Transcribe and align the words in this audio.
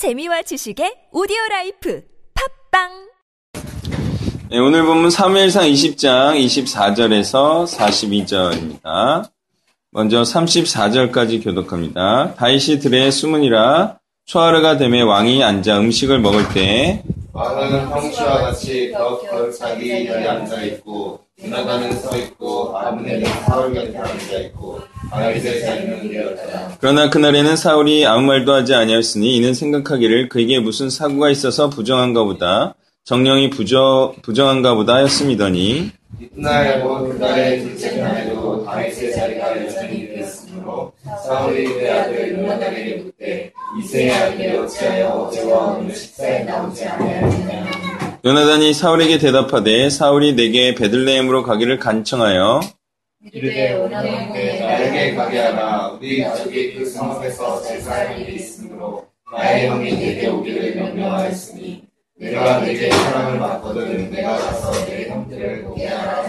재미와 0.00 0.40
지식의 0.40 1.12
오디오 1.12 1.36
라이프 1.50 2.02
팟빵 2.72 2.88
네, 4.48 4.58
오늘 4.58 4.82
본문 4.86 5.10
사무엘상 5.10 5.70
20장 5.70 6.42
24절에서 6.42 7.66
42절입니다. 7.66 9.28
먼저 9.90 10.22
34절까지 10.22 11.44
교독합니다. 11.44 12.34
다윗이 12.36 12.78
들에 12.78 13.10
숨으니라 13.10 13.98
초하루가 14.24 14.78
되매 14.78 15.02
왕이 15.02 15.44
앉아 15.44 15.78
음식을 15.80 16.18
먹을 16.18 16.48
때 16.54 17.02
왕은 17.34 17.90
평시와 17.90 18.40
같이 18.40 18.92
벽 18.92 19.20
자기 19.52 20.08
자리에 20.08 20.26
앉아 20.26 20.62
있고 20.62 21.20
요나단은 21.42 21.92
서 22.00 22.16
있고 22.16 22.74
아브넬은 22.74 23.24
사울 23.44 23.74
곁에 23.74 23.98
앉아 23.98 24.38
있고 24.46 24.80
그러나 26.80 27.10
그날에는 27.10 27.56
사울이 27.56 28.06
아무 28.06 28.26
말도 28.26 28.52
하지 28.52 28.74
아니하였으니 28.74 29.36
이는 29.36 29.54
생각하기를 29.54 30.28
그에게 30.28 30.60
무슨 30.60 30.88
사고가 30.88 31.30
있어서 31.30 31.68
부정한가 31.68 32.24
보다. 32.24 32.74
정령이 33.04 33.50
부정, 33.50 34.14
부정한가 34.22 34.74
보다 34.74 34.94
하였음이더니. 34.96 35.90
이튿날 36.20 36.82
곧 36.82 37.08
그날의 37.08 37.60
둘째 37.60 37.96
날에도 37.96 38.64
다윗의 38.64 39.12
자리가 39.12 39.64
여전히 39.64 40.08
되었으므로 40.08 40.92
사울이 41.26 41.64
그 41.64 41.90
아들 41.90 42.38
유나단에게 42.38 42.96
묻되 42.96 43.52
이세의 43.78 44.12
아들이 44.12 44.56
어찌하여 44.56 45.08
어제와 45.08 45.58
오늘 45.76 45.94
식사에 45.94 46.44
나오지 46.44 46.84
아니하였느냐? 46.84 48.20
요나단이 48.24 48.74
사울에게 48.74 49.18
대답하되 49.18 49.88
사울이 49.88 50.34
내게 50.34 50.74
베들레헴으로 50.74 51.42
가기를 51.42 51.78
간청하여 51.78 52.60
이르되 53.32 53.74
오나님께 53.74 54.60
나에게 54.60 55.14
가게 55.14 55.38
하라. 55.38 55.88
우리 55.88 56.22
가족이 56.22 56.74
그 56.74 56.86
성읍에서 56.86 57.62
제사할 57.62 58.18
일이 58.20 58.36
있으므로 58.36 59.06
나의 59.30 59.68
형이 59.68 59.94
내게 59.94 60.26
오기를 60.26 60.74
명령하였으니 60.76 61.82
내가 62.18 62.60
내게 62.60 62.90
사랑을 62.90 63.38
받거든 63.38 64.10
내가 64.10 64.36
가서 64.36 64.86
내 64.86 65.08
형들을 65.08 65.64
보게 65.64 65.86
하라 65.86 66.22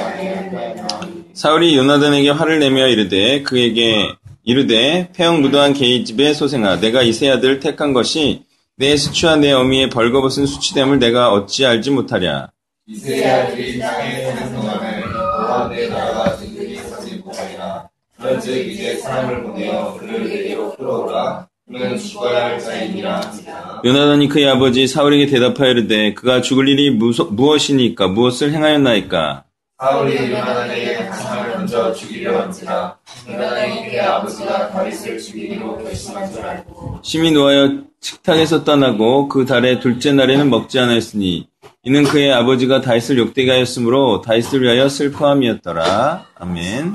아니하였나이다. 0.00 0.88
사울이 1.34 1.76
요나단에게 1.76 2.30
화를 2.30 2.58
내며 2.60 2.86
이르되 2.88 3.42
그에게 3.42 4.08
이르되 4.42 5.10
폐영 5.14 5.42
무도한 5.42 5.74
게이집의 5.74 6.34
소생아 6.34 6.80
내가 6.80 7.02
이세 7.02 7.28
아들을 7.28 7.60
택한 7.60 7.92
것이 7.92 8.44
내 8.76 8.96
수치와 8.96 9.36
내 9.36 9.52
어미의 9.52 9.90
벌거벗은 9.90 10.46
수치됨을 10.46 10.98
내가 10.98 11.32
어찌 11.32 11.66
알지 11.66 11.90
못하랴 11.90 12.50
이세의 12.90 13.30
아들이 13.30 13.78
땅에 13.78 14.22
사는 14.24 14.54
동안을 14.54 15.12
너와 15.12 15.68
내 15.68 15.88
나라가 15.88 16.36
든든히 16.36 16.76
서지 16.76 17.16
못하리라 17.16 17.86
그런즉 18.16 18.66
이제 18.66 18.96
사람을 18.96 19.42
보내어 19.42 19.94
그를 19.98 20.26
내게로 20.26 20.74
끌어오라. 20.74 21.46
그는 21.70 21.98
죽어야 21.98 22.46
할 22.46 22.58
자이니라 22.58 23.20
하니라 23.20 23.82
요나단이 23.84 24.28
그의 24.28 24.48
아버지 24.48 24.86
사울에게 24.86 25.26
대답하여 25.26 25.72
이르되 25.72 26.14
그가 26.14 26.40
죽을 26.40 26.66
일이 26.66 26.90
무소, 26.90 27.26
무엇이니까 27.26 28.08
무엇을 28.08 28.52
행하였나이까? 28.52 29.44
사울이 29.78 30.16
요나단에게 30.32 30.94
가상을 31.08 31.52
던져 31.52 31.92
죽이려 31.92 32.40
한지라 32.40 32.96
요나단이 33.28 33.84
그의 33.84 34.00
아버지가 34.00 34.70
다윗을 34.70 35.18
죽이기로 35.18 35.76
결심한 35.76 36.32
줄 36.32 36.40
알고 36.42 37.00
심히 37.02 37.32
노하여 37.32 37.82
식탁에서 38.00 38.64
떠나고 38.64 39.28
그 39.28 39.44
달의 39.44 39.80
둘째 39.80 40.12
날에는 40.14 40.48
먹지 40.48 40.78
않았으니 40.78 41.48
이는 41.84 42.04
그의 42.04 42.32
아버지가 42.32 42.80
다윗을 42.80 43.18
욕되게 43.18 43.50
하였으므로 43.50 44.20
다윗을 44.20 44.62
위하여 44.62 44.88
슬퍼함이었더라 44.88 46.26
아멘 46.36 46.94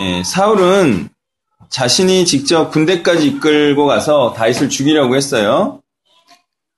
예, 0.00 0.22
사울은 0.24 1.10
자신이 1.68 2.24
직접 2.24 2.70
군대까지 2.70 3.26
이끌고 3.26 3.86
가서 3.86 4.32
다윗을 4.32 4.68
죽이려고 4.68 5.16
했어요. 5.16 5.82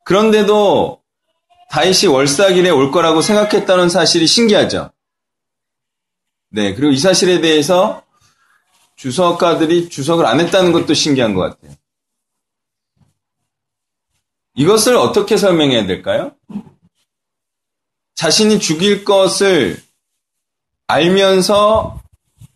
그런데도 0.05 1.03
다윗이 1.71 2.07
월사길에 2.07 2.71
올 2.71 2.91
거라고 2.91 3.21
생각했다는 3.21 3.89
사실이 3.89 4.27
신기하죠. 4.27 4.93
네, 6.51 6.75
그리고 6.75 6.93
이 6.93 6.99
사실에 6.99 7.41
대해서 7.41 8.03
주석가들이 8.97 9.91
주석을 9.91 10.25
안 10.25 10.41
했다는 10.41 10.73
것도 10.73 10.95
신기한 10.95 11.35
것 11.35 11.43
같아요. 11.43 11.77
이것을 14.55 14.97
어떻게 14.97 15.37
설명해야 15.37 15.87
될까요? 15.87 16.33
자신이 18.17 18.59
죽일 18.59 19.05
것을 19.05 19.81
알면서 20.89 22.01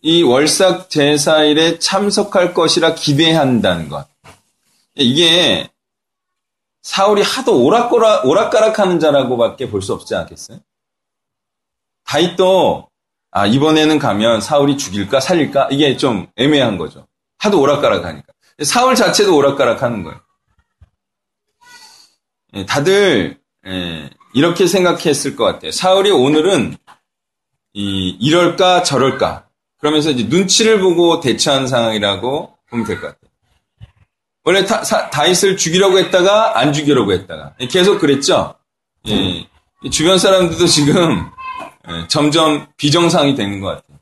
이 0.01 0.23
월삭 0.23 0.89
제사일에 0.89 1.77
참석할 1.79 2.53
것이라 2.53 2.95
기대한다는 2.95 3.87
것. 3.87 4.07
이게 4.95 5.69
사울이 6.81 7.21
하도 7.21 7.63
오락가락, 7.63 8.25
오락가락 8.25 8.79
하는 8.79 8.99
자라고밖에 8.99 9.69
볼 9.69 9.81
수 9.81 9.93
없지 9.93 10.15
않겠어요? 10.15 10.59
다윗도 12.05 12.89
아, 13.29 13.45
이번에는 13.45 13.99
가면 13.99 14.41
사울이 14.41 14.77
죽일까 14.77 15.19
살릴까 15.21 15.69
이게 15.71 15.95
좀 15.95 16.27
애매한 16.35 16.77
거죠. 16.77 17.07
하도 17.37 17.61
오락가락 17.61 18.03
하니까. 18.03 18.33
사울 18.63 18.95
자체도 18.95 19.35
오락가락 19.35 19.83
하는 19.83 20.03
거예요. 20.03 20.19
예, 22.55 22.65
다들 22.65 23.39
예, 23.67 24.09
이렇게 24.33 24.67
생각했을 24.67 25.35
것 25.35 25.43
같아요. 25.45 25.71
사울이 25.71 26.11
오늘은 26.11 26.77
이, 27.73 28.09
이럴까 28.19 28.83
저럴까 28.83 29.45
그러면서 29.79 30.11
이제 30.11 30.23
눈치를 30.25 30.79
보고 30.79 31.19
대처한 31.19 31.67
상황이라고 31.67 32.57
보면 32.69 32.85
될 32.85 33.01
것 33.01 33.07
같아요. 33.07 33.31
원래 34.43 34.65
다, 34.65 34.83
사, 34.83 35.09
다윗을 35.09 35.57
죽이려고 35.57 35.99
했다가 35.99 36.59
안 36.59 36.73
죽이려고 36.73 37.11
했다가 37.13 37.55
계속 37.69 37.99
그랬죠. 37.99 38.55
예, 39.07 39.47
주변 39.91 40.17
사람들도 40.17 40.65
지금 40.67 41.29
예, 41.89 42.07
점점 42.07 42.67
비정상이 42.77 43.35
되는 43.35 43.59
것 43.59 43.67
같아요. 43.67 43.97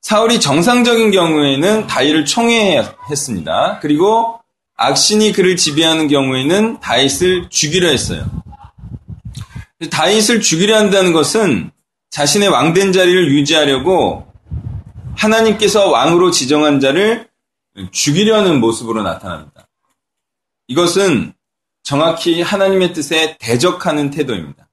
사울이 0.00 0.40
정상적인 0.40 1.10
경우에는 1.10 1.86
다윗을 1.86 2.24
총애했습니다. 2.24 3.78
그리고 3.80 4.40
악신이 4.76 5.32
그를 5.32 5.56
지배하는 5.56 6.08
경우에는 6.08 6.80
다윗을 6.80 7.48
죽이려 7.50 7.88
했어요. 7.88 8.24
다윗을 9.86 10.40
죽이려 10.40 10.76
한다는 10.76 11.12
것은 11.12 11.70
자신의 12.10 12.48
왕된 12.48 12.92
자리를 12.92 13.30
유지하려고 13.30 14.26
하나님께서 15.16 15.88
왕으로 15.88 16.30
지정한 16.30 16.80
자를 16.80 17.28
죽이려는 17.92 18.60
모습으로 18.60 19.02
나타납니다. 19.02 19.68
이것은 20.66 21.32
정확히 21.82 22.42
하나님의 22.42 22.92
뜻에 22.92 23.36
대적하는 23.38 24.10
태도입니다. 24.10 24.68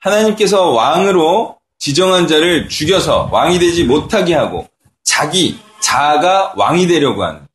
하나님께서 0.00 0.70
왕으로 0.70 1.58
지정한 1.78 2.26
자를 2.26 2.68
죽여서 2.68 3.30
왕이 3.32 3.58
되지 3.58 3.84
못하게 3.84 4.34
하고 4.34 4.68
자기, 5.02 5.58
자아가 5.80 6.54
왕이 6.56 6.86
되려고 6.86 7.24
하는 7.24 7.46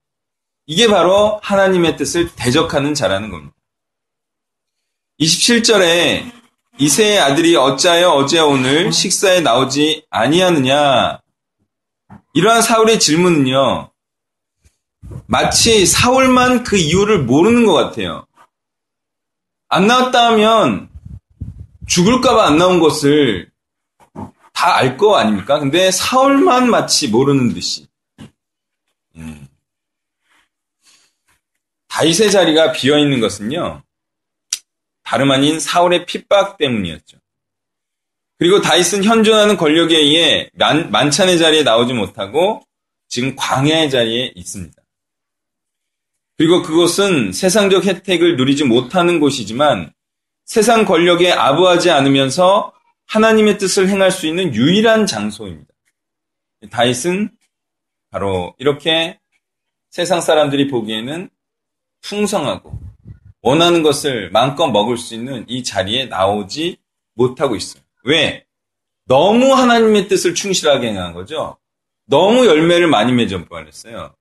이게 0.66 0.88
바로 0.88 1.40
하나님의 1.44 1.98
뜻을 1.98 2.36
대적하는 2.36 2.94
자라는 2.94 3.30
겁니다. 3.30 3.54
27절에 5.20 6.32
이세의 6.78 7.20
아들이 7.20 7.56
어찌하여 7.56 8.10
어제 8.12 8.40
오늘 8.40 8.92
식사에 8.92 9.42
나오지 9.42 10.06
아니하느냐 10.10 11.20
이러한 12.34 12.62
사울의 12.62 13.00
질문은요, 13.00 13.92
마치 15.26 15.86
사울만 15.86 16.64
그 16.64 16.78
이유를 16.78 17.24
모르는 17.24 17.66
것 17.66 17.74
같아요. 17.74 18.26
안 19.68 19.88
나왔다 19.88 20.28
하면 20.28 20.90
죽을까봐 21.88 22.46
안 22.46 22.58
나온 22.58 22.80
것을 22.80 23.52
다 24.54 24.76
알 24.76 24.98
거 24.98 25.16
아닙니까? 25.18 25.60
근데 25.60 25.90
사울만 25.92 26.70
마치 26.70 27.08
모르는 27.08 27.54
듯이. 27.54 27.88
음. 29.16 29.48
다윗의 31.88 32.32
자리가 32.32 32.72
비어 32.74 32.98
있는 33.00 33.20
것은요, 33.20 33.82
다름 35.10 35.32
아닌 35.32 35.60
사울의 35.60 36.06
핍박 36.06 36.60
때문이었죠. 36.60 37.18
그리고 38.38 38.62
다윗은 38.62 39.04
현존하는 39.04 39.58
권력에 39.58 39.98
의해 39.98 40.52
만, 40.54 40.92
만찬의 40.92 41.40
자리에 41.40 41.64
나오지 41.64 41.94
못하고 41.94 42.62
지금 43.08 43.36
광야의 43.36 43.90
자리에 43.90 44.34
있습니다. 44.36 44.80
그리고 46.38 46.62
그곳은 46.62 47.32
세상적 47.32 47.86
혜택을 47.86 48.38
누리지 48.38 48.66
못하는 48.66 49.20
곳이지만 49.20 49.92
세상 50.46 50.86
권력에 50.86 51.32
아부하지 51.32 51.90
않으면서 51.90 52.72
하나님의 53.08 53.58
뜻을 53.58 53.90
행할 53.90 54.12
수 54.12 54.28
있는 54.28 54.54
유일한 54.54 55.08
장소입니다. 55.08 55.74
다윗은 56.70 57.32
바로 58.12 58.54
이렇게 58.60 59.20
세상 59.90 60.22
사람들이 60.22 60.68
보기에는 60.68 61.32
풍성하고 62.02 62.89
원하는 63.42 63.84
것을 63.84 64.30
마음껏 64.32 64.68
먹을 64.68 64.98
수 64.98 65.16
있는 65.16 65.46
이 65.48 65.64
자리에 65.64 66.06
나오지 66.06 66.78
못하고 67.14 67.56
있어요. 67.56 67.82
왜? 68.04 68.46
너무 69.06 69.54
하나님의 69.54 70.08
뜻을 70.08 70.36
충실하게 70.36 70.90
행한 70.90 71.14
거죠. 71.14 71.58
너무 72.06 72.46
열매를 72.46 72.88
많이 72.88 73.12
맺어 73.12 73.46
버렸어요. 73.46 74.16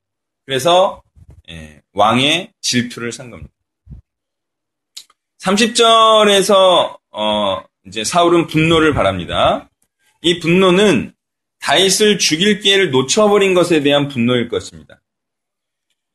그래서 0.44 1.02
예, 1.50 1.82
왕의 1.92 2.52
질투를 2.60 3.12
산 3.12 3.30
겁니다. 3.30 3.52
30절에서 5.40 6.98
어, 7.10 7.62
이제 7.86 8.04
사울은 8.04 8.46
분노를 8.46 8.94
바랍니다. 8.94 9.70
이 10.20 10.38
분노는 10.40 11.14
다윗을 11.60 12.18
죽일 12.18 12.60
기회를 12.60 12.90
놓쳐버린 12.90 13.54
것에 13.54 13.82
대한 13.82 14.08
분노일 14.08 14.48
것입니다. 14.48 15.00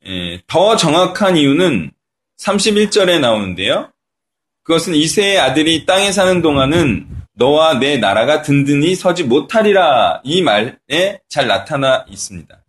예, 0.06 0.42
더 0.48 0.76
정확한 0.76 1.38
이유는 1.38 1.92
31절에 2.40 3.20
나오는데요. 3.20 3.92
그것은 4.64 4.96
이세의 4.96 5.40
아들이 5.40 5.86
땅에 5.86 6.12
사는 6.12 6.42
동안은 6.42 7.08
너와 7.36 7.80
내 7.80 7.98
나라가 7.98 8.42
든든히 8.42 8.96
서지 8.96 9.24
못하리라 9.24 10.22
이 10.24 10.42
말에 10.42 11.20
잘 11.30 11.48
나타나 11.48 12.06
있습니다. 12.08 12.64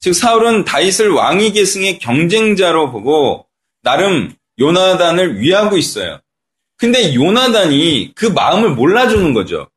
즉 0.00 0.12
사울은 0.12 0.64
다윗을 0.64 1.10
왕위 1.10 1.52
계승의 1.52 1.98
경쟁자로 1.98 2.92
보고 2.92 3.46
나름 3.82 4.34
요나단을 4.58 5.40
위하고 5.40 5.76
있어요. 5.76 6.20
근데 6.76 7.14
요나단이 7.14 8.12
그 8.14 8.26
마음을 8.26 8.70
몰라주는 8.70 9.32
거죠. 9.32 9.68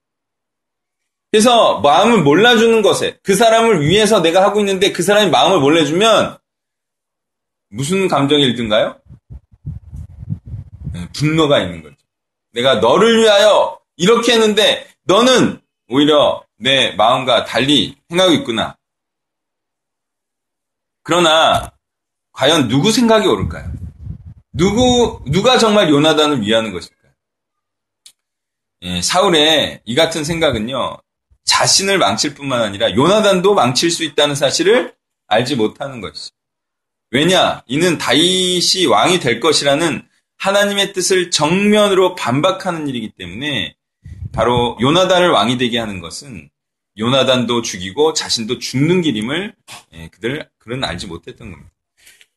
그래서 1.31 1.79
마음을 1.79 2.23
몰라주는 2.23 2.81
것에 2.81 3.17
그 3.23 3.35
사람을 3.35 3.87
위해서 3.87 4.21
내가 4.21 4.43
하고 4.43 4.59
있는데 4.59 4.91
그 4.91 5.03
사람이 5.03 5.29
마음을 5.29 5.59
몰라주면 5.59 6.37
무슨 7.69 8.07
감정이 8.07 8.41
일든가요? 8.43 8.98
네, 11.19 11.27
분노가 11.27 11.59
있는 11.59 11.83
거죠. 11.83 11.95
내가 12.53 12.75
너를 12.75 13.21
위하여 13.21 13.79
이렇게 13.97 14.33
했는데 14.33 14.87
너는 15.03 15.61
오히려 15.89 16.43
내 16.57 16.91
마음과 16.91 17.45
달리 17.45 17.97
행하고 18.11 18.31
있구나. 18.33 18.77
그러나 21.03 21.71
과연 22.31 22.67
누구 22.67 22.91
생각이 22.91 23.27
옳을까요? 23.27 23.71
누구 24.53 25.21
누가 25.27 25.57
정말 25.57 25.89
요나단을 25.89 26.41
위하는 26.41 26.71
것일까요? 26.71 27.11
예, 28.83 29.01
사울의 29.01 29.81
이 29.85 29.95
같은 29.95 30.23
생각은요 30.23 30.97
자신을 31.43 31.97
망칠 31.97 32.33
뿐만 32.35 32.61
아니라 32.61 32.93
요나단도 32.93 33.53
망칠 33.53 33.91
수 33.91 34.03
있다는 34.03 34.35
사실을 34.35 34.95
알지 35.27 35.55
못하는 35.55 36.01
것이죠. 36.01 36.33
왜냐? 37.11 37.63
이는 37.65 37.97
다윗이 37.97 38.85
왕이 38.87 39.19
될 39.19 39.39
것이라는 39.39 40.08
하나님의 40.39 40.93
뜻을 40.93 41.31
정면으로 41.31 42.15
반박하는 42.15 42.87
일이기 42.87 43.11
때문에 43.17 43.75
바로 44.31 44.77
요나단을 44.81 45.29
왕이 45.29 45.57
되게 45.57 45.79
하는 45.79 45.99
것은 45.99 46.49
요나단도 46.97 47.61
죽이고 47.61 48.13
자신도 48.13 48.59
죽는 48.59 49.01
길임을 49.01 49.53
예, 49.93 50.07
그들 50.09 50.49
그는 50.57 50.83
알지 50.83 51.07
못했던 51.07 51.51
겁니다. 51.51 51.71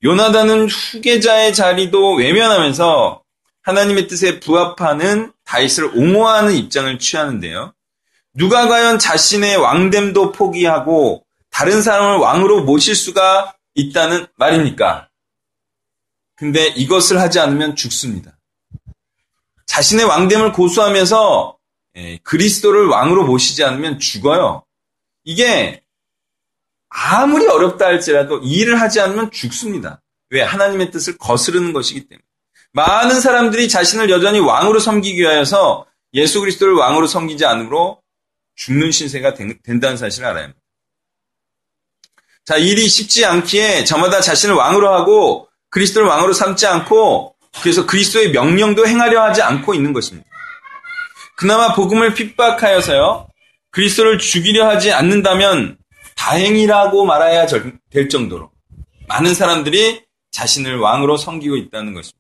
요나단은 0.05 0.69
후계자의 0.69 1.55
자리도 1.55 2.15
외면하면서 2.15 3.23
하나님의 3.63 4.09
뜻에 4.09 4.41
부합하는 4.41 5.33
다윗을 5.45 5.97
옹호하는 5.97 6.55
입장을 6.55 6.99
취하는데요. 6.99 7.73
누가 8.35 8.67
과연 8.67 8.99
자신의 8.99 9.57
왕됨도 9.57 10.33
포기하고 10.33 11.25
다른 11.51 11.83
사람을 11.83 12.17
왕으로 12.17 12.65
모실 12.65 12.97
수가 12.97 13.55
있다는 13.75 14.27
말입니까? 14.37 15.09
근데 16.37 16.69
이것을 16.69 17.21
하지 17.21 17.39
않으면 17.41 17.77
죽습니다. 17.77 18.39
자신의 19.67 20.05
왕됨을 20.07 20.53
고수하면서 20.53 21.59
예, 21.97 22.19
그리스도를 22.23 22.87
왕으로 22.87 23.25
모시지 23.25 23.65
않으면 23.65 23.99
죽어요. 23.99 24.65
이게 25.25 25.83
아무리 26.89 27.47
어렵다 27.47 27.87
할지라도 27.87 28.41
이 28.43 28.53
일을 28.53 28.81
하지 28.81 29.01
않으면 29.01 29.31
죽습니다. 29.31 30.03
왜? 30.31 30.43
하나님의 30.43 30.91
뜻을 30.91 31.19
거스르는 31.19 31.73
것이기 31.73 32.09
때문에. 32.09 32.25
많은 32.73 33.21
사람들이 33.21 33.69
자신을 33.69 34.11
여전히 34.11 34.41
왕으로 34.41 34.79
섬기기 34.79 35.21
위하여서 35.21 35.87
예수 36.15 36.41
그리스도를 36.41 36.75
왕으로 36.75 37.07
섬기지 37.07 37.45
않으므로 37.45 38.03
죽는 38.57 38.91
신세가 38.93 39.35
된다는 39.63 39.97
사실을 39.97 40.29
알아야 40.29 40.45
합니다. 40.45 40.61
자, 42.45 42.57
일이 42.57 42.89
쉽지 42.89 43.25
않기에 43.25 43.85
저마다 43.85 44.21
자신을 44.21 44.55
왕으로 44.55 44.93
하고 44.93 45.49
그리스도를 45.73 46.07
왕으로 46.07 46.33
삼지 46.33 46.67
않고 46.67 47.35
그래서 47.63 47.87
그리스도의 47.87 48.31
명령도 48.31 48.87
행하려 48.87 49.23
하지 49.23 49.43
않고 49.43 49.75
있는 49.75 49.93
것입니다. 49.93 50.29
그나마 51.37 51.75
복음을 51.75 52.15
핍박하여서요. 52.15 53.27
그리스도를 53.71 54.19
죽이려 54.19 54.69
하지 54.69 54.93
않는다면 54.93 55.79
다행이라고 56.17 57.05
말해야 57.07 57.47
될 57.91 58.09
정도로 58.09 58.51
많은 59.09 59.35
사람들이 59.35 60.03
자신을 60.31 60.79
왕으로 60.79 61.17
섬기고 61.17 61.57
있다는 61.57 61.95
것입니다. 61.95 62.19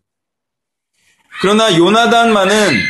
그러나 1.40 1.76
요나단만은 1.76 2.80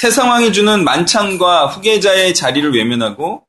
새 0.00 0.10
상황이 0.10 0.52
주는 0.52 0.84
만찬과 0.84 1.66
후계자의 1.68 2.34
자리를 2.34 2.74
외면하고 2.74 3.46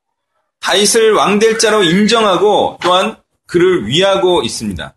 다윗을 0.59 1.13
왕될 1.13 1.57
자로 1.57 1.83
인정하고 1.83 2.77
또한 2.81 3.17
그를 3.47 3.87
위하고 3.87 4.43
있습니다. 4.43 4.93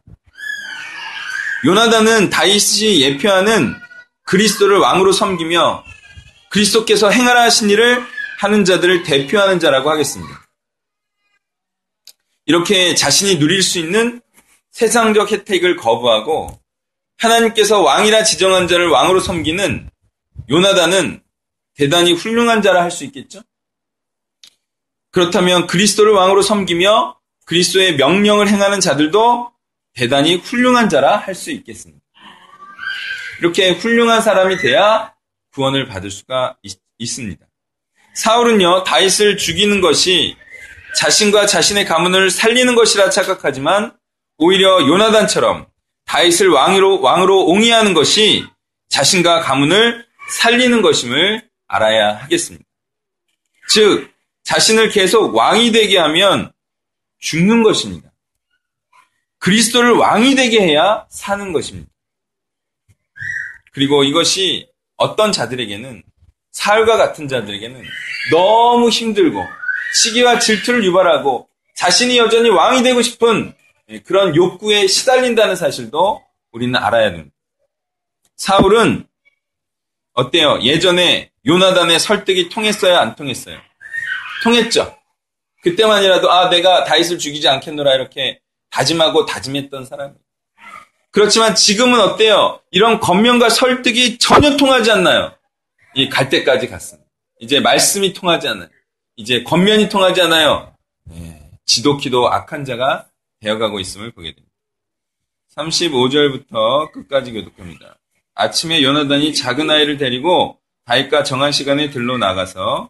요나단은 1.65 2.31
다윗이 2.31 3.01
예표하는 3.03 3.75
그리스도를 4.25 4.79
왕으로 4.79 5.13
섬기며 5.13 5.85
그리스도께서 6.51 7.11
행하라 7.11 7.43
하신 7.43 7.71
일을 7.71 8.05
하는 8.39 8.65
자들을 8.65 9.05
대표하는 9.05 9.61
자라고 9.61 9.91
하겠습니다. 9.91 10.47
이렇게 12.47 12.95
자신이 12.95 13.39
누릴 13.39 13.63
수 13.63 13.79
있는 13.79 14.21
세상적 14.73 15.31
혜택을 15.31 15.77
거부하고 15.77 16.59
하나님께서 17.19 17.81
왕이라 17.81 18.25
지정한 18.25 18.67
자를 18.67 18.89
왕으로 18.89 19.21
섬기는 19.21 19.89
요나단은 20.51 21.23
대단히 21.75 22.13
훌륭한 22.13 22.63
자라 22.63 22.83
할 22.83 22.91
수 22.91 23.05
있겠죠? 23.05 23.43
그렇다면 25.13 25.67
그리스도를 25.67 26.13
왕으로 26.13 26.43
섬기며 26.43 27.17
그리스도의 27.45 27.97
명령을 27.97 28.49
행하는 28.49 28.81
자들도 28.81 29.52
대단히 29.95 30.37
훌륭한 30.37 30.89
자라 30.89 31.17
할 31.17 31.35
수 31.35 31.51
있겠습니다. 31.51 32.03
이렇게 33.41 33.73
훌륭한 33.73 34.23
사람이 34.23 34.59
돼야 34.59 35.15
구원을 35.53 35.87
받을 35.87 36.11
수가 36.11 36.57
있, 36.63 36.79
있습니다. 36.99 37.45
사울은요, 38.15 38.85
다윗을 38.85 39.37
죽이는 39.37 39.81
것이 39.81 40.37
자신과 40.97 41.47
자신의 41.47 41.87
가문을 41.87 42.31
살리는 42.31 42.75
것이라 42.75 43.11
착각하지만 43.11 43.97
오히려 44.39 44.87
요나단처럼 44.87 45.67
다윗을 46.05 46.49
왕으로 46.51 47.01
왕으로 47.01 47.47
옹이하는 47.47 47.95
것이 47.95 48.45
자신과 48.91 49.41
가문을 49.41 50.07
살리는 50.31 50.83
것임을 50.83 51.49
알아야 51.67 52.17
하겠습니다. 52.17 52.65
즉 53.71 54.13
자신을 54.45 54.91
계속 54.91 55.35
왕이 55.35 55.73
되게 55.73 55.99
하면 55.99 56.53
죽는 57.21 57.63
것입니다. 57.63 58.12
그리스도를 59.43 59.93
왕이 59.93 60.37
되게 60.37 60.61
해야 60.61 61.05
사는 61.09 61.53
것입니다. 61.53 61.91
그리고 63.73 64.05
이것이 64.05 64.69
어떤 64.97 65.33
자들에게는 65.33 66.03
사흘과 66.53 66.97
같은 66.97 67.27
자들에게는 67.27 67.83
너무 68.31 68.89
힘들고 68.89 69.45
시기와 69.95 70.39
질투를 70.39 70.85
유발하고 70.85 71.49
자신이 71.75 72.19
여전히 72.19 72.51
왕이 72.51 72.85
되고 72.85 73.03
싶은 73.03 73.53
그런 74.05 74.37
욕구에 74.37 74.87
시달린다는 74.87 75.57
사실도 75.57 76.23
우리는 76.53 76.77
알아야 76.77 77.11
됩니다. 77.11 77.35
사울은 78.37 79.09
어때요? 80.13 80.61
예전에 80.63 81.33
요나단의 81.47 81.99
설득이 81.99 82.49
통했어요? 82.49 82.97
안 82.97 83.17
통했어요? 83.17 83.59
통했죠. 84.45 84.97
그때만이라도 85.63 86.31
아 86.31 86.49
내가 86.49 86.85
다윗을 86.85 87.19
죽이지 87.19 87.49
않겠노라 87.49 87.95
이렇게 87.95 88.41
다짐하고 88.73 89.27
다짐했던 89.27 89.85
사람이에요. 89.87 90.19
그렇지만 91.11 91.55
지금은 91.55 92.01
어때요? 92.01 92.61
이런 92.71 92.99
겉면과 92.99 93.51
설득이 93.51 94.19
전혀 94.19 94.57
통하지 94.57 94.91
않나요? 94.91 95.35
이 95.95 96.09
갈 96.09 96.31
때까지 96.31 96.69
갔습니다. 96.69 97.07
이제 97.39 97.61
말씀이 97.61 98.15
통하지 98.15 98.49
않아요. 98.49 98.69
이제 99.17 99.43
겉면이 99.43 99.91
통하지 99.91 100.23
않아요. 100.23 100.75
네, 101.05 101.51
지독히도 101.67 102.33
악한 102.33 102.65
자가 102.65 103.07
되어가고 103.41 103.79
있음을 103.79 104.11
보게 104.13 104.35
됩니다. 104.35 104.49
35절부터 105.55 106.93
끝까지 106.93 107.33
교독합니다. 107.33 107.99
아침에 108.35 108.83
요나단이 108.83 109.35
작은 109.35 109.69
아이를 109.69 109.99
데리고 109.99 110.59
다윗과 110.87 111.25
정한 111.25 111.53
시간에 111.53 111.91
들로 111.91 112.17
나가서 112.17 112.89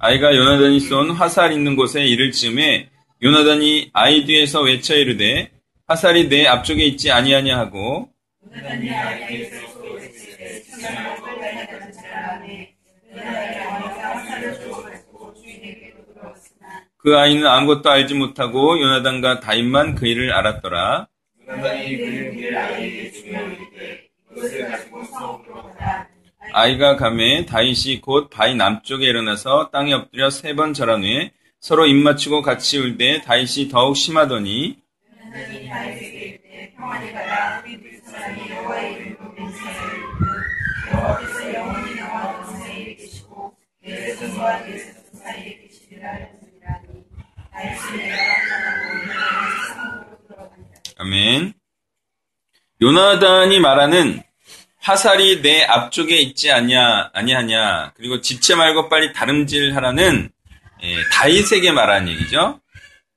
아이가 0.00 0.34
요나단이 0.34 0.80
쏜 0.80 1.10
화살 1.10 1.52
있는 1.52 1.74
곳에 1.76 2.04
이를 2.04 2.30
즈음에 2.30 2.88
요나단이 3.22 3.90
아이 3.92 4.24
뒤에서 4.24 4.62
외쳐 4.62 4.94
이르되 4.94 5.50
화살이 5.86 6.28
내 6.28 6.46
앞쪽에 6.46 6.84
있지 6.84 7.10
아니하냐 7.10 7.58
하고 7.58 8.08
그 16.98 17.16
아이는 17.16 17.46
아무것도 17.46 17.90
알지 17.90 18.14
못하고 18.14 18.80
요나단과 18.80 19.40
다윗만 19.40 19.94
그 19.94 20.06
일을 20.06 20.32
알았더라. 20.32 21.08
요나단이 21.48 21.96
그 21.96 22.02
일을 22.02 22.56
아이에게 22.56 23.12
주며 23.12 23.40
이르되 23.40 24.08
이것을 24.32 24.68
가지고 24.68 25.04
성으로 25.04 25.74
가라. 25.74 26.07
아이가 26.60 26.96
감에 26.96 27.46
다윗이 27.46 28.00
곧 28.00 28.30
바위 28.30 28.56
남쪽에 28.56 29.06
일어나서 29.06 29.70
땅에 29.70 29.92
엎드려 29.92 30.28
세 30.28 30.54
번 30.56 30.74
절한 30.74 31.04
후에 31.04 31.30
서로 31.60 31.86
입맞추고 31.86 32.42
같이 32.42 32.78
울되 32.78 33.20
다윗이 33.20 33.68
더욱 33.68 33.96
심하더니. 33.96 34.76
아멘. 50.96 51.52
요나단이 52.82 53.60
말하는 53.60 54.22
화살이 54.80 55.42
내 55.42 55.64
앞쪽에 55.64 56.16
있지 56.16 56.50
아니야 56.50 57.10
아니하냐 57.12 57.92
그리고 57.94 58.20
지체 58.20 58.54
말고 58.54 58.88
빨리 58.88 59.12
다름질하라는 59.12 60.30
예, 60.82 60.96
다윗에게 61.12 61.72
말하는 61.72 62.08
얘기죠. 62.12 62.60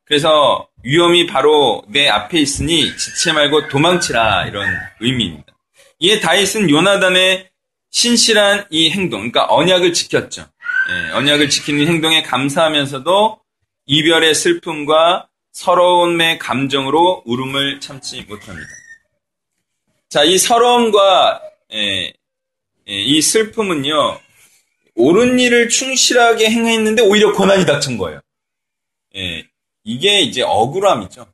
그래서 0.06 0.68
위험이 0.84 1.28
바로 1.28 1.84
내 1.88 2.10
앞에 2.10 2.40
있으니 2.40 2.96
지체 2.98 3.32
말고 3.34 3.68
도망치라 3.68 4.48
이런 4.48 4.68
의미입니다. 5.00 5.54
이에 6.00 6.20
다윗은 6.20 6.70
요나단의 6.70 7.50
신실한 7.92 8.66
이 8.72 8.90
행동, 8.90 9.30
그러니까 9.30 9.46
언약을 9.54 9.94
지켰죠. 9.94 10.48
예, 10.90 11.12
언약을 11.12 11.50
지키는 11.50 11.88
행동에 11.88 12.24
감사하면서도 12.24 13.40
이별의 13.86 14.34
슬픔과 14.34 15.28
서러움의 15.52 16.40
감정으로 16.40 17.24
울음을 17.26 17.80
참지 17.82 18.22
못합니다. 18.28 18.70
자, 20.10 20.24
이 20.24 20.38
서러움과 20.38 21.42
예, 21.74 22.14
예, 22.88 22.94
이 23.02 23.22
슬픔은요, 23.22 24.20
옳은 24.96 25.40
일을 25.40 25.70
충실하게 25.70 26.50
행했는데 26.50 27.02
오히려 27.04 27.32
고난이 27.34 27.66
닥친 27.66 27.98
거예요. 27.98 28.20
예, 29.16 29.46
이게 29.84 30.22
이제 30.22 30.42
억울함이죠. 30.42 31.32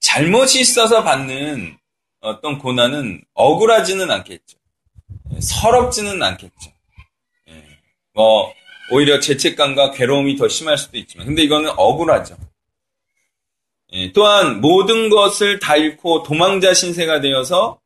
잘못이 0.00 0.60
있어서 0.60 1.04
받는 1.04 1.76
어떤 2.20 2.58
고난은 2.58 3.22
억울하지는 3.34 4.10
않겠죠. 4.10 4.58
예, 5.34 5.40
서럽지는 5.40 6.22
않겠죠. 6.22 6.72
예, 7.48 7.64
뭐, 8.14 8.52
오히려 8.90 9.20
죄책감과 9.20 9.92
괴로움이 9.92 10.36
더 10.36 10.48
심할 10.48 10.78
수도 10.78 10.98
있지만, 10.98 11.26
근데 11.26 11.42
이거는 11.42 11.70
억울하죠. 11.76 12.36
예, 13.92 14.12
또한 14.12 14.60
모든 14.60 15.08
것을 15.10 15.60
다 15.60 15.76
잃고 15.76 16.22
도망자 16.22 16.74
신세가 16.74 17.20
되어서 17.20 17.80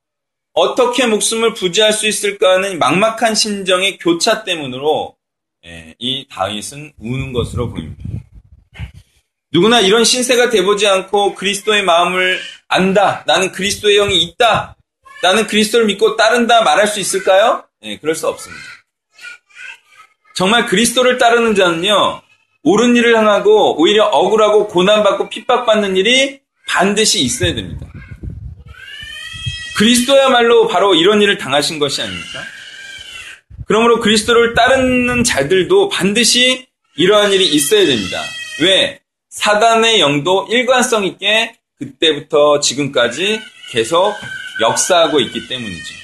어떻게 0.55 1.07
목숨을 1.07 1.55
부지할 1.55 1.93
수 1.93 2.07
있을까 2.07 2.55
하는 2.55 2.79
막막한 2.79 3.35
심정의 3.35 3.99
교차 3.99 4.45
때문으로 4.45 5.17
예, 5.65 5.95
이 5.99 6.27
다윗은 6.29 6.93
우는 6.99 7.33
것으로 7.33 7.71
보입니다. 7.71 8.03
누구나 9.53 9.81
이런 9.81 10.05
신세가 10.05 10.51
돼보지 10.51 10.87
않고 10.87 11.35
그리스도의 11.35 11.85
마음을 11.85 12.41
안다. 12.69 13.23
나는 13.27 13.53
그리스도의 13.53 13.97
영이 13.97 14.23
있다. 14.23 14.77
나는 15.23 15.47
그리스도를 15.47 15.87
믿고 15.87 16.17
따른다 16.17 16.63
말할 16.63 16.87
수 16.87 17.01
있을까요? 17.01 17.65
예, 17.83 17.99
그럴 17.99 18.15
수 18.15 18.29
없습니다. 18.29 18.63
정말 20.35 20.67
그리스도를 20.67 21.19
따르는 21.19 21.55
자는요, 21.55 22.23
옳은 22.65 22.97
일을 22.97 23.17
행하고 23.17 23.81
오히려 23.81 24.07
억울하고 24.07 24.69
고난받고 24.69 25.29
핍박받는 25.29 25.97
일이 25.97 26.41
반드시 26.67 27.23
있어야 27.23 27.55
됩니다. 27.55 27.92
그리스도야말로 29.77 30.69
바로 30.69 30.95
이런 30.95 31.23
일을 31.23 31.39
당하신 31.39 31.79
것이 31.79 32.03
아닙니까? 32.03 32.41
그러므로 33.67 34.01
그리스도를 34.01 34.55
따르는 34.55 35.25
자들도 35.25 35.89
반드시 35.89 36.67
이러한 36.97 37.33
일이 37.33 37.47
있어야 37.47 37.87
됩니다. 37.87 38.23
왜? 38.61 39.01
사단의 39.31 40.01
영도 40.01 40.47
일관성 40.51 41.05
있게 41.05 41.57
그때부터 41.79 42.61
지금까지 42.61 43.41
계속 43.71 44.15
역사하고 44.61 45.21
있기 45.21 45.49
때문이죠. 45.49 45.95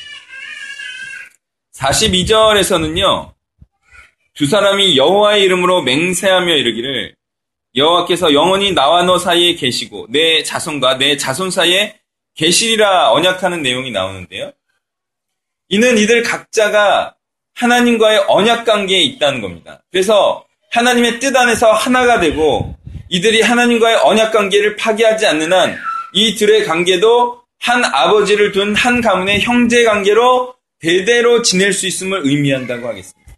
42절에서는요. 1.74 3.32
두 4.34 4.46
사람이 4.46 4.96
여호와의 4.96 5.42
이름으로 5.42 5.82
맹세하며 5.82 6.54
이르기를 6.54 7.14
여호와께서 7.74 8.32
영원히 8.32 8.72
나와 8.72 9.02
너 9.02 9.18
사이에 9.18 9.54
계시고 9.54 10.06
내 10.08 10.42
자손과 10.42 10.98
내 10.98 11.16
자손 11.16 11.50
사이에 11.50 11.98
계시리라 12.38 13.10
언약하는 13.10 13.62
내용이 13.62 13.90
나오는데요. 13.90 14.52
이는 15.68 15.98
이들 15.98 16.22
각자가 16.22 17.16
하나님과의 17.54 18.24
언약 18.28 18.64
관계에 18.64 19.02
있다는 19.02 19.42
겁니다. 19.42 19.82
그래서 19.90 20.46
하나님의 20.70 21.18
뜻 21.18 21.36
안에서 21.36 21.72
하나가 21.72 22.20
되고 22.20 22.76
이들이 23.10 23.42
하나님과의 23.42 23.96
언약 23.96 24.32
관계를 24.32 24.76
파기하지 24.76 25.26
않는 25.26 25.52
한 25.52 25.76
이들의 26.14 26.64
관계도 26.64 27.42
한 27.58 27.84
아버지를 27.84 28.52
둔 28.52 28.74
한 28.74 29.00
가문의 29.00 29.40
형제 29.40 29.82
관계로 29.82 30.54
대대로 30.78 31.42
지낼 31.42 31.72
수 31.72 31.86
있음을 31.88 32.20
의미한다고 32.24 32.86
하겠습니다. 32.86 33.34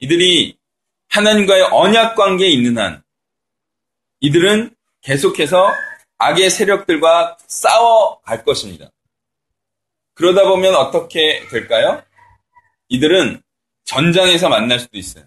이들이 0.00 0.56
하나님과의 1.10 1.64
언약 1.70 2.16
관계에 2.16 2.48
있는 2.48 2.78
한 2.78 3.02
이들은 4.20 4.74
계속해서 5.02 5.70
악의 6.18 6.50
세력들과 6.50 7.38
싸워 7.46 8.20
갈 8.22 8.44
것입니다. 8.44 8.90
그러다 10.14 10.48
보면 10.48 10.74
어떻게 10.74 11.46
될까요? 11.48 12.02
이들은 12.88 13.42
전장에서 13.84 14.48
만날 14.48 14.80
수도 14.80 14.98
있어요. 14.98 15.24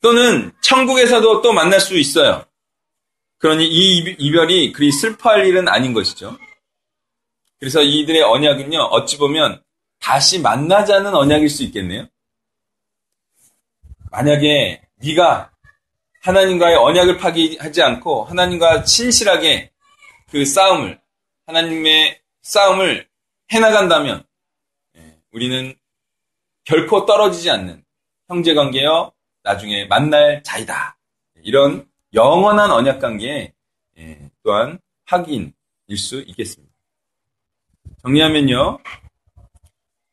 또는 0.00 0.52
천국에서도 0.62 1.42
또 1.42 1.52
만날 1.52 1.80
수 1.80 1.96
있어요. 1.96 2.44
그러니 3.38 3.66
이 3.66 4.16
이별이 4.18 4.72
그리 4.72 4.90
슬퍼할 4.90 5.46
일은 5.46 5.68
아닌 5.68 5.92
것이죠. 5.92 6.36
그래서 7.60 7.82
이들의 7.82 8.22
언약은요, 8.22 8.78
어찌 8.78 9.18
보면 9.18 9.62
다시 10.00 10.40
만나자는 10.40 11.14
언약일 11.14 11.48
수 11.48 11.62
있겠네요. 11.64 12.06
만약에 14.10 14.82
네가 14.96 15.50
하나님과의 16.22 16.76
언약을 16.76 17.18
파기하지 17.18 17.82
않고 17.82 18.24
하나님과 18.24 18.84
신실하게 18.84 19.70
그 20.30 20.44
싸움을 20.44 21.00
하나님의 21.46 22.20
싸움을 22.42 23.08
해나간다면 23.50 24.24
예, 24.96 25.18
우리는 25.32 25.74
결코 26.64 27.06
떨어지지 27.06 27.50
않는 27.50 27.84
형제 28.28 28.54
관계여 28.54 29.12
나중에 29.42 29.86
만날 29.86 30.42
자이다. 30.42 30.98
이런 31.42 31.88
영원한 32.12 32.70
언약 32.70 33.00
관계에 33.00 33.52
예, 33.98 34.30
또한 34.42 34.78
확인일 35.06 35.52
수 35.96 36.20
있겠습니다. 36.20 36.72
정리하면요. 38.02 38.78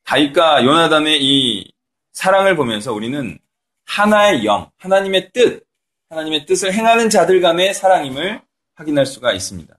다윗과 0.03 0.63
요나단의 0.63 1.21
이 1.21 1.74
사랑을 2.13 2.55
보면서 2.55 2.93
우리는 2.93 3.38
하나의 3.85 4.45
영, 4.45 4.71
하나님의 4.77 5.31
뜻, 5.33 5.64
하나님의 6.09 6.45
뜻을 6.45 6.74
행하는 6.74 7.09
자들 7.09 7.41
간의 7.41 7.74
사랑임을 7.74 8.41
확인할 8.75 9.05
수가 9.05 9.33
있습니다. 9.33 9.75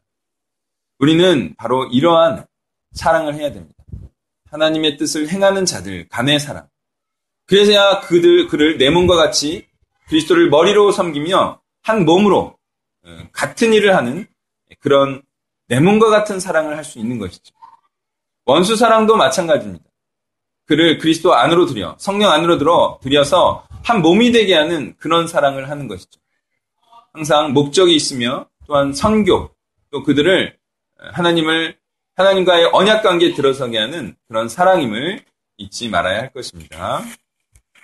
우리는 0.99 1.55
바로 1.57 1.87
이러한 1.87 2.47
사랑을 2.93 3.35
해야 3.35 3.53
됩니다. 3.53 3.75
하나님의 4.51 4.97
뜻을 4.97 5.29
행하는 5.29 5.65
자들 5.67 6.09
간의 6.09 6.41
사랑. 6.41 6.69
그래야 7.47 8.01
그들, 8.01 8.49
그를 8.49 8.79
내 8.79 8.91
몸과 8.91 9.17
같이 9.17 9.69
그리스도를 10.09 10.51
머리로 10.51 10.93
섬기며 10.93 11.61
한 11.83 12.05
몸으로 12.05 12.57
어, 13.05 13.19
같은 13.33 13.73
일을 13.73 13.95
하는 13.97 14.27
그런 14.81 15.23
내 15.69 15.79
몸과 15.81 16.11
같은 16.11 16.41
사랑을 16.41 16.77
할 16.77 16.85
수 16.85 16.99
있는 16.99 17.19
것이죠. 17.19 17.55
원수 18.45 18.77
사랑도 18.77 19.17
마찬가지입니다. 19.17 19.85
그를 20.67 20.99
그리스도 20.99 21.35
안으로 21.35 21.67
들여, 21.67 21.97
성령 21.99 22.31
안으로 22.33 22.59
들어 22.59 22.99
들여서 23.03 23.67
한 23.87 24.03
몸이 24.03 24.33
되게 24.33 24.57
하는 24.57 24.97
그런 24.97 25.29
사랑을 25.29 25.71
하는 25.71 25.87
것이죠. 25.87 26.21
항상 27.13 27.53
목적이 27.53 27.95
있으며 27.95 28.49
또한 28.67 28.93
선교, 28.93 29.55
또 29.93 30.03
그들을 30.03 30.57
하나님을 31.13 31.79
하나님과의 32.17 32.71
언약 32.73 33.05
관계에 33.05 33.33
들어서게 33.33 33.79
하는 33.79 34.17
그런 34.27 34.49
사랑임을 34.49 35.25
잊지 35.59 35.89
말아야 35.89 36.19
할 36.23 36.33
것입니다. 36.33 37.05